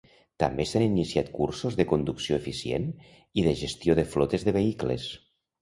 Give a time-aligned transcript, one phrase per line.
[0.43, 2.89] També s'han iniciat cursos de conducció eficient
[3.43, 5.11] i de gestió de flotes de vehicles.